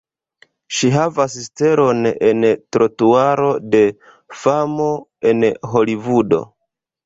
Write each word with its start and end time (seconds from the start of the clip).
Ŝi 0.77 0.87
havas 0.95 1.35
stelon 1.47 2.01
en 2.31 2.49
Trotuaro 2.77 3.53
de 3.77 3.85
famo 4.47 4.91
en 5.35 5.49
Holivudo. 5.77 6.45